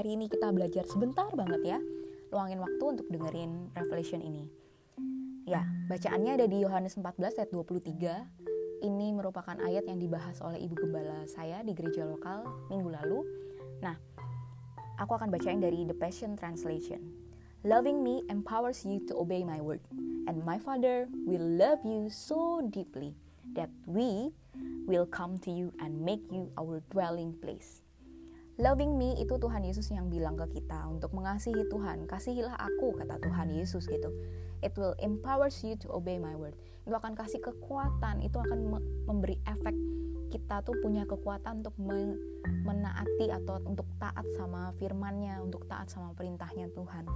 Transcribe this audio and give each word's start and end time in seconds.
Hari 0.00 0.16
ini 0.16 0.32
kita 0.32 0.48
belajar 0.48 0.88
sebentar 0.88 1.28
banget 1.36 1.76
ya. 1.76 1.78
Luangin 2.32 2.56
waktu 2.56 2.80
untuk 2.88 3.04
dengerin 3.12 3.68
Revelation 3.76 4.24
ini. 4.24 4.48
Ya, 5.44 5.68
bacaannya 5.92 6.40
ada 6.40 6.48
di 6.48 6.64
Yohanes 6.64 6.96
14 6.96 7.36
ayat 7.36 7.52
23. 7.52 8.80
Ini 8.80 9.06
merupakan 9.12 9.60
ayat 9.60 9.84
yang 9.84 10.00
dibahas 10.00 10.40
oleh 10.40 10.56
Ibu 10.64 10.72
Gembala 10.72 11.28
saya 11.28 11.60
di 11.60 11.76
gereja 11.76 12.08
lokal 12.08 12.48
minggu 12.72 12.88
lalu. 12.96 13.28
Nah, 13.84 13.92
aku 14.96 15.20
akan 15.20 15.28
bacain 15.28 15.60
dari 15.60 15.84
The 15.84 15.92
Passion 15.92 16.32
Translation. 16.32 17.04
Loving 17.68 18.00
me 18.00 18.24
empowers 18.32 18.88
you 18.88 19.04
to 19.04 19.20
obey 19.20 19.44
my 19.44 19.60
word, 19.60 19.84
and 20.24 20.40
my 20.48 20.56
Father 20.56 21.12
will 21.28 21.44
love 21.44 21.84
you 21.84 22.08
so 22.08 22.64
deeply 22.72 23.12
that 23.52 23.68
we 23.84 24.32
will 24.88 25.04
come 25.04 25.36
to 25.44 25.52
you 25.52 25.76
and 25.84 25.92
make 26.00 26.24
you 26.32 26.48
our 26.56 26.80
dwelling 26.88 27.36
place. 27.44 27.84
Loving 28.60 29.00
me 29.00 29.16
itu 29.16 29.40
Tuhan 29.40 29.64
Yesus 29.64 29.88
yang 29.88 30.12
bilang 30.12 30.36
ke 30.36 30.60
kita 30.60 30.84
untuk 30.84 31.16
mengasihi 31.16 31.64
Tuhan. 31.72 32.04
Kasihilah 32.04 32.60
aku, 32.60 32.92
kata 32.92 33.16
Tuhan 33.24 33.56
Yesus 33.56 33.88
gitu. 33.88 34.12
It 34.60 34.76
will 34.76 34.92
empowers 35.00 35.64
you 35.64 35.80
to 35.80 35.88
obey 35.88 36.20
my 36.20 36.36
word. 36.36 36.52
Itu 36.84 36.92
akan 36.92 37.16
kasih 37.16 37.40
kekuatan, 37.40 38.20
itu 38.20 38.36
akan 38.36 38.84
memberi 39.08 39.40
efek 39.48 39.72
kita 40.28 40.60
tuh 40.60 40.76
punya 40.84 41.08
kekuatan 41.08 41.64
untuk 41.64 41.74
menaati 42.68 43.32
atau 43.32 43.64
untuk 43.64 43.88
taat 43.96 44.28
sama 44.36 44.76
firmannya, 44.76 45.40
untuk 45.40 45.64
taat 45.64 45.88
sama 45.88 46.12
perintahnya 46.12 46.68
Tuhan. 46.76 47.08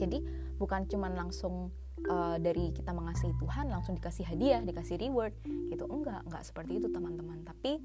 Jadi 0.00 0.18
bukan 0.56 0.88
cuma 0.88 1.12
langsung 1.12 1.70
uh, 2.08 2.36
dari 2.40 2.72
kita 2.72 2.90
mengasihi 2.96 3.36
Tuhan 3.38 3.68
langsung 3.68 3.94
dikasih 4.00 4.26
hadiah, 4.26 4.64
dikasih 4.64 4.96
reward 4.96 5.36
gitu. 5.44 5.84
Enggak, 5.86 6.24
enggak 6.26 6.42
seperti 6.42 6.82
itu 6.82 6.88
teman-teman. 6.90 7.44
Tapi 7.46 7.84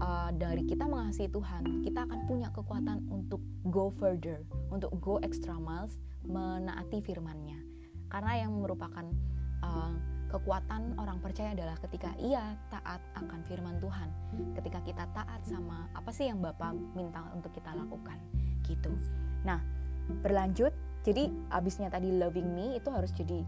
uh, 0.00 0.30
dari 0.34 0.64
kita 0.64 0.86
mengasihi 0.86 1.30
Tuhan, 1.30 1.82
kita 1.84 2.06
akan 2.06 2.26
punya 2.26 2.48
kekuatan 2.54 3.06
untuk 3.10 3.42
go 3.68 3.90
further, 3.90 4.42
untuk 4.70 4.90
go 5.02 5.18
extra 5.22 5.54
miles, 5.58 5.98
menaati 6.26 7.02
firman-Nya. 7.02 7.58
Karena 8.08 8.46
yang 8.46 8.56
merupakan 8.58 9.04
uh, 9.62 9.92
kekuatan 10.28 10.96
orang 11.00 11.18
percaya 11.24 11.56
adalah 11.56 11.76
ketika 11.80 12.12
ia 12.20 12.56
taat 12.68 13.00
akan 13.16 13.40
firman 13.48 13.80
Tuhan, 13.80 14.08
ketika 14.56 14.80
kita 14.84 15.04
taat 15.16 15.40
sama 15.44 15.88
apa 15.96 16.10
sih 16.12 16.28
yang 16.28 16.40
Bapak 16.40 16.76
minta 16.92 17.24
untuk 17.32 17.52
kita 17.52 17.72
lakukan, 17.72 18.20
gitu. 18.68 18.92
Nah, 19.44 19.60
berlanjut, 20.20 20.72
jadi 21.04 21.32
abisnya 21.52 21.88
tadi 21.88 22.12
loving 22.12 22.48
me 22.52 22.76
itu 22.76 22.88
harus 22.92 23.12
jadi 23.16 23.40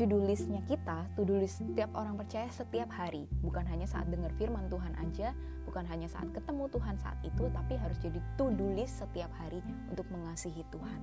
to-do 0.00 0.16
listnya 0.16 0.64
kita, 0.64 1.04
to-do 1.12 1.36
list 1.36 1.60
setiap 1.60 1.92
orang 1.92 2.16
percaya 2.16 2.48
setiap 2.48 2.88
hari, 2.88 3.28
bukan 3.44 3.68
hanya 3.68 3.84
saat 3.84 4.08
dengar 4.08 4.32
firman 4.40 4.64
Tuhan 4.72 4.96
aja, 4.96 5.36
bukan 5.68 5.84
hanya 5.92 6.08
saat 6.08 6.24
ketemu 6.32 6.72
Tuhan 6.72 6.96
saat 6.96 7.20
itu, 7.20 7.52
tapi 7.52 7.76
harus 7.76 8.00
jadi 8.00 8.16
to-do 8.40 8.72
list 8.72 9.04
setiap 9.04 9.28
hari 9.36 9.60
untuk 9.92 10.08
mengasihi 10.08 10.64
Tuhan. 10.72 11.00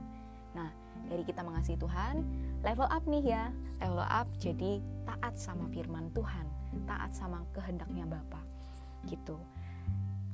Nah, 0.58 0.74
dari 1.14 1.22
kita 1.22 1.46
mengasihi 1.46 1.78
Tuhan, 1.78 2.26
level 2.66 2.90
up 2.90 3.06
nih 3.06 3.38
ya, 3.38 3.54
level 3.86 4.02
up 4.02 4.26
jadi 4.42 4.82
taat 5.06 5.38
sama 5.38 5.70
firman 5.70 6.10
Tuhan, 6.18 6.50
taat 6.90 7.14
sama 7.14 7.46
kehendaknya 7.54 8.10
Bapa, 8.10 8.42
gitu. 9.06 9.38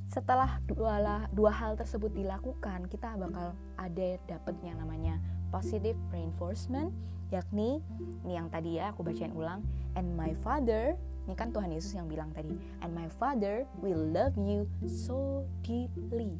Setelah 0.07 0.63
dua, 0.71 1.27
dua 1.35 1.51
hal 1.51 1.75
tersebut 1.75 2.15
dilakukan, 2.15 2.87
kita 2.87 3.19
bakal 3.19 3.59
ada 3.75 4.09
dapetnya 4.23 4.71
namanya 4.79 5.19
positive 5.51 5.99
reinforcement 6.15 6.95
yakni 7.33 7.81
ini 8.23 8.37
yang 8.37 8.47
tadi 8.53 8.77
ya 8.77 8.93
aku 8.93 9.01
bacain 9.01 9.33
ulang. 9.33 9.65
And 9.97 10.13
my 10.13 10.37
father 10.45 10.93
ini 11.23 11.33
kan 11.39 11.55
Tuhan 11.55 11.71
Yesus 11.71 11.95
yang 11.97 12.05
bilang 12.05 12.29
tadi. 12.35 12.53
And 12.85 12.93
my 12.93 13.09
father 13.09 13.65
will 13.81 14.01
love 14.13 14.37
you 14.37 14.69
so 14.85 15.47
deeply. 15.65 16.37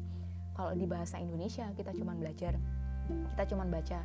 Kalau 0.54 0.70
di 0.76 0.86
bahasa 0.86 1.18
Indonesia 1.18 1.66
kita 1.74 1.90
cuma 1.96 2.14
belajar 2.14 2.54
kita 3.10 3.42
cuma 3.52 3.68
baca 3.68 4.00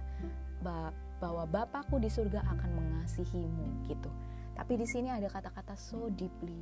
bahwa 1.20 1.44
Bapakku 1.48 2.00
di 2.04 2.12
surga 2.12 2.44
akan 2.44 2.70
mengasihimu 2.76 3.88
gitu. 3.88 4.12
Tapi 4.56 4.76
di 4.76 4.88
sini 4.88 5.08
ada 5.08 5.32
kata-kata 5.32 5.76
so 5.76 6.12
deeply. 6.12 6.60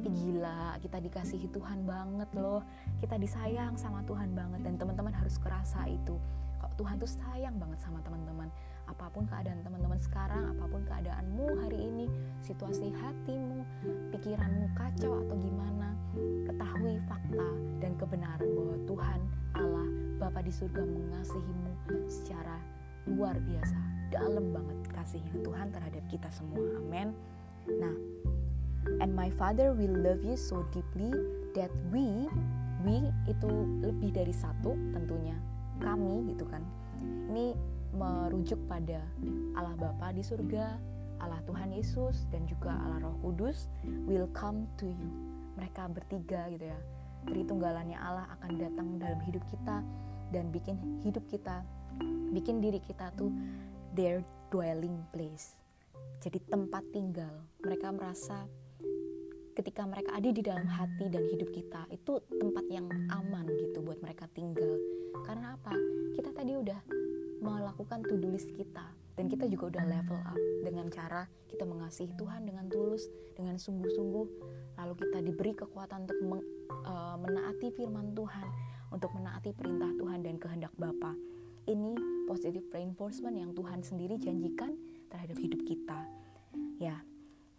Gila 0.00 0.78
kita 0.78 1.02
dikasihi 1.02 1.50
Tuhan 1.50 1.82
banget 1.82 2.30
loh. 2.38 2.62
Kita 3.02 3.18
disayang 3.18 3.74
sama 3.74 4.06
Tuhan 4.06 4.32
banget 4.38 4.62
dan 4.62 4.78
teman-teman 4.78 5.14
harus 5.14 5.34
kerasa 5.42 5.82
itu. 5.90 6.14
Kok 6.62 6.72
Tuhan 6.78 6.96
tuh 7.00 7.10
sayang 7.10 7.58
banget 7.58 7.82
sama 7.82 7.98
teman-teman 8.06 8.48
apa 8.90 9.06
pun 9.14 9.24
keadaan 9.30 9.62
teman-teman 9.62 10.00
sekarang, 10.02 10.50
apa 10.50 10.64
pun 10.66 10.82
keadaanmu 10.82 11.46
hari 11.62 11.78
ini, 11.78 12.06
situasi 12.42 12.90
hatimu, 12.90 13.62
pikiranmu 14.10 14.66
kacau 14.74 15.22
atau 15.22 15.36
gimana, 15.38 15.94
ketahui 16.50 16.98
fakta 17.06 17.46
dan 17.78 17.94
kebenaran 17.94 18.50
bahwa 18.50 18.76
Tuhan 18.90 19.20
Allah 19.54 19.86
Bapa 20.18 20.42
di 20.42 20.50
surga 20.50 20.82
mengasihimu 20.82 21.70
secara 22.10 22.58
luar 23.06 23.38
biasa, 23.38 23.78
dalam 24.10 24.50
banget 24.50 24.78
kasihnya 24.90 25.38
Tuhan 25.46 25.70
terhadap 25.70 26.04
kita 26.10 26.28
semua. 26.34 26.60
Amin. 26.82 27.14
Nah, 27.70 27.96
and 29.00 29.14
my 29.14 29.30
Father 29.30 29.70
will 29.70 29.94
love 30.02 30.20
you 30.26 30.34
so 30.34 30.66
deeply 30.74 31.14
that 31.54 31.70
we 31.94 32.26
we 32.82 32.96
itu 33.28 33.50
lebih 33.84 34.10
dari 34.16 34.32
satu 34.32 34.72
tentunya 34.96 35.36
kami 35.80 36.32
gitu 36.32 36.48
kan 36.48 36.64
ini 37.28 37.52
merujuk 37.94 38.58
pada 38.70 39.02
Allah 39.58 39.74
Bapa 39.76 40.14
di 40.14 40.22
surga, 40.22 40.78
Allah 41.20 41.40
Tuhan 41.44 41.76
Yesus 41.76 42.24
dan 42.32 42.48
juga 42.48 42.72
Allah 42.72 43.04
Roh 43.04 43.16
Kudus 43.20 43.68
will 44.08 44.28
come 44.32 44.64
to 44.80 44.88
you. 44.88 45.10
Mereka 45.60 45.92
bertiga 45.92 46.48
gitu 46.48 46.70
ya. 46.70 46.78
Tritunggalannya 47.28 47.98
Allah 48.00 48.24
akan 48.40 48.50
datang 48.56 48.88
dalam 48.96 49.20
hidup 49.28 49.44
kita 49.52 49.84
dan 50.32 50.48
bikin 50.48 50.80
hidup 51.04 51.22
kita, 51.28 51.60
bikin 52.32 52.64
diri 52.64 52.80
kita 52.80 53.12
tuh 53.18 53.28
their 53.92 54.24
dwelling 54.48 54.96
place. 55.12 55.60
Jadi 56.24 56.40
tempat 56.48 56.84
tinggal. 56.96 57.44
Mereka 57.60 57.92
merasa 57.92 58.48
ketika 59.52 59.84
mereka 59.84 60.16
ada 60.16 60.28
di 60.32 60.40
dalam 60.40 60.64
hati 60.64 61.12
dan 61.12 61.26
hidup 61.28 61.52
kita 61.52 61.84
itu 61.92 62.16
tempat 62.40 62.64
yang 62.72 62.88
aman 63.12 63.44
gitu 63.60 63.84
buat 63.84 64.00
mereka 64.00 64.24
tinggal. 64.32 64.80
Karena 65.28 65.60
apa? 65.60 65.76
Kita 66.16 66.32
tadi 66.32 66.56
udah 66.56 66.99
melakukan 67.40 68.04
to-do 68.04 68.30
list 68.30 68.52
kita 68.54 68.92
dan 69.20 69.28
kita 69.28 69.44
juga 69.52 69.76
udah 69.76 69.84
level 69.84 70.20
up 70.24 70.40
dengan 70.64 70.88
cara 70.88 71.28
kita 71.50 71.66
mengasihi 71.66 72.14
Tuhan 72.14 72.46
dengan 72.46 72.70
tulus, 72.70 73.10
dengan 73.36 73.58
sungguh-sungguh, 73.60 74.26
lalu 74.78 74.94
kita 74.96 75.18
diberi 75.20 75.52
kekuatan 75.52 76.08
untuk 76.08 76.20
meng, 76.24 76.44
uh, 76.86 77.18
menaati 77.18 77.68
firman 77.74 78.14
Tuhan, 78.14 78.48
untuk 78.94 79.10
menaati 79.12 79.50
perintah 79.52 79.90
Tuhan 79.98 80.24
dan 80.24 80.38
kehendak 80.38 80.72
Bapa. 80.78 81.12
Ini 81.68 81.92
positive 82.24 82.64
reinforcement 82.72 83.36
yang 83.36 83.52
Tuhan 83.52 83.84
sendiri 83.84 84.16
janjikan 84.16 84.72
terhadap 85.10 85.36
hidup 85.36 85.60
kita. 85.66 86.06
Ya. 86.80 87.02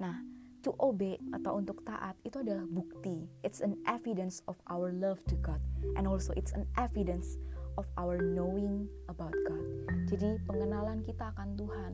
Nah, 0.02 0.18
to 0.66 0.74
obey 0.82 1.22
atau 1.36 1.62
untuk 1.62 1.86
taat 1.86 2.18
itu 2.26 2.42
adalah 2.42 2.66
bukti. 2.66 3.30
It's 3.46 3.62
an 3.62 3.78
evidence 3.86 4.42
of 4.50 4.58
our 4.66 4.90
love 4.90 5.22
to 5.30 5.38
God 5.38 5.62
and 5.94 6.10
also 6.10 6.34
it's 6.34 6.58
an 6.58 6.66
evidence 6.80 7.38
of 7.78 7.88
our 8.00 8.20
knowing 8.20 8.88
about 9.08 9.36
God. 9.48 9.66
Jadi 10.10 10.40
pengenalan 10.48 11.04
kita 11.04 11.32
akan 11.36 11.56
Tuhan. 11.56 11.94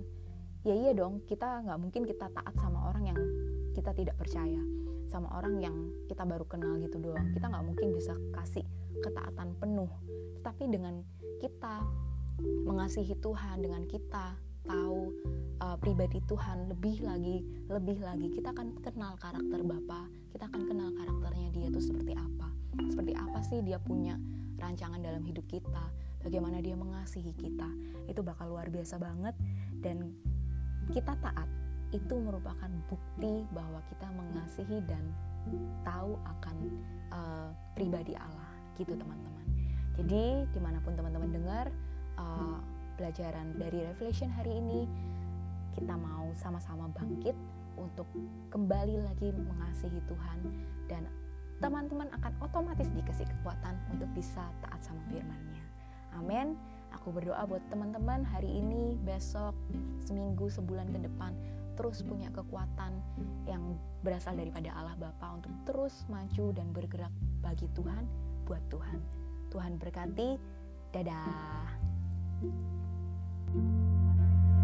Ya 0.65 0.73
iya 0.75 0.91
dong, 0.91 1.23
kita 1.29 1.63
nggak 1.63 1.79
mungkin 1.79 2.03
kita 2.03 2.27
taat 2.33 2.55
sama 2.59 2.91
orang 2.91 3.13
yang 3.13 3.19
kita 3.71 3.93
tidak 3.93 4.17
percaya, 4.19 4.59
sama 5.07 5.31
orang 5.37 5.61
yang 5.63 5.75
kita 6.09 6.25
baru 6.27 6.43
kenal 6.49 6.75
gitu 6.81 6.99
doang. 6.99 7.31
Kita 7.31 7.47
nggak 7.47 7.65
mungkin 7.65 7.93
bisa 7.95 8.17
kasih 8.35 8.65
ketaatan 8.99 9.55
penuh. 9.61 9.89
Tetapi 10.41 10.63
dengan 10.67 10.99
kita 11.39 11.85
mengasihi 12.65 13.15
Tuhan, 13.17 13.63
dengan 13.63 13.85
kita 13.85 14.37
tahu 14.67 15.15
uh, 15.63 15.77
pribadi 15.79 16.19
Tuhan 16.27 16.67
lebih 16.69 17.05
lagi, 17.05 17.41
lebih 17.71 18.03
lagi, 18.03 18.27
kita 18.35 18.51
akan 18.51 18.77
kenal 18.83 19.15
karakter 19.17 19.63
Bapa, 19.63 20.11
kita 20.35 20.45
akan 20.51 20.61
kenal 20.67 20.89
karakternya 20.93 21.49
dia 21.55 21.65
itu 21.71 21.79
seperti 21.81 22.13
apa, 22.13 22.51
seperti 22.91 23.13
apa 23.15 23.39
sih 23.47 23.63
dia 23.63 23.79
punya 23.79 24.19
rancangan 24.57 24.99
dalam 25.01 25.23
hidup 25.23 25.45
kita, 25.49 25.89
bagaimana 26.21 26.59
dia 26.61 26.73
mengasihi 26.73 27.33
kita. 27.37 27.69
Itu 28.09 28.21
bakal 28.25 28.51
luar 28.53 28.67
biasa 28.73 28.97
banget 28.97 29.33
dan 29.81 30.11
kita 30.91 31.13
taat 31.19 31.49
itu 31.95 32.15
merupakan 32.19 32.67
bukti 32.91 33.47
bahwa 33.55 33.79
kita 33.87 34.07
mengasihi 34.11 34.83
dan 34.83 35.03
tahu 35.87 36.19
akan 36.27 36.55
uh, 37.15 37.49
pribadi 37.71 38.11
Allah 38.19 38.51
gitu 38.75 38.91
teman-teman. 38.95 39.45
Jadi 39.95 40.45
di 40.51 40.59
mana 40.59 40.83
pun 40.83 40.93
teman-teman 40.93 41.31
dengar 41.31 41.65
uh, 42.19 42.59
pelajaran 42.99 43.55
dari 43.55 43.87
Revelation 43.87 44.29
hari 44.35 44.59
ini, 44.59 44.83
kita 45.73 45.95
mau 45.95 46.27
sama-sama 46.35 46.91
bangkit 46.91 47.33
untuk 47.77 48.09
kembali 48.49 49.05
lagi 49.05 49.29
mengasihi 49.31 50.01
Tuhan 50.09 50.39
dan 50.89 51.05
teman-teman 51.57 52.09
akan 52.21 52.33
otomatis 52.43 52.89
dikasih 52.93 53.25
kekuatan 53.25 53.75
untuk 53.93 54.09
bisa 54.13 54.45
taat 54.61 54.81
sama 54.81 55.01
firman-Nya. 55.09 55.63
Amin. 56.17 56.57
Aku 56.95 57.11
berdoa 57.11 57.43
buat 57.45 57.61
teman-teman 57.67 58.23
hari 58.23 58.47
ini, 58.47 58.95
besok, 59.03 59.53
seminggu, 60.01 60.47
sebulan 60.47 60.87
ke 60.93 60.99
depan 61.03 61.35
terus 61.77 62.01
punya 62.01 62.33
kekuatan 62.33 62.97
yang 63.45 63.77
berasal 64.01 64.33
daripada 64.33 64.73
Allah 64.73 64.97
Bapa 64.97 65.37
untuk 65.37 65.53
terus 65.69 66.09
maju 66.09 66.49
dan 66.57 66.73
bergerak 66.73 67.13
bagi 67.45 67.69
Tuhan, 67.77 68.03
buat 68.49 68.65
Tuhan. 68.73 68.99
Tuhan 69.53 69.77
berkati 69.77 70.41
Dadah. 70.91 71.69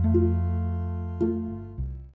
thank 0.03 0.25
you 1.21 1.52